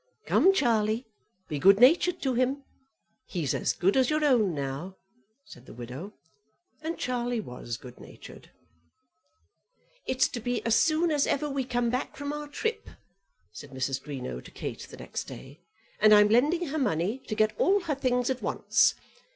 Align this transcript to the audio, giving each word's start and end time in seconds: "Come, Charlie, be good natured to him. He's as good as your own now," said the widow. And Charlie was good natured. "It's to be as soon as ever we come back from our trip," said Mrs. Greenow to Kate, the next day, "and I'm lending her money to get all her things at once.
"Come, 0.25 0.51
Charlie, 0.51 1.05
be 1.47 1.59
good 1.59 1.79
natured 1.79 2.23
to 2.23 2.33
him. 2.33 2.63
He's 3.27 3.53
as 3.53 3.71
good 3.71 3.95
as 3.95 4.09
your 4.09 4.25
own 4.25 4.55
now," 4.55 4.95
said 5.45 5.67
the 5.67 5.75
widow. 5.75 6.13
And 6.81 6.97
Charlie 6.97 7.39
was 7.39 7.77
good 7.77 7.99
natured. 7.99 8.49
"It's 10.07 10.27
to 10.29 10.39
be 10.39 10.65
as 10.65 10.75
soon 10.75 11.11
as 11.11 11.27
ever 11.27 11.47
we 11.47 11.63
come 11.65 11.91
back 11.91 12.15
from 12.17 12.33
our 12.33 12.47
trip," 12.47 12.89
said 13.51 13.69
Mrs. 13.69 14.01
Greenow 14.01 14.43
to 14.43 14.49
Kate, 14.49 14.87
the 14.89 14.97
next 14.97 15.25
day, 15.25 15.59
"and 15.99 16.15
I'm 16.15 16.29
lending 16.29 16.69
her 16.69 16.79
money 16.79 17.19
to 17.27 17.35
get 17.35 17.53
all 17.59 17.81
her 17.81 17.93
things 17.93 18.31
at 18.31 18.41
once. 18.41 18.95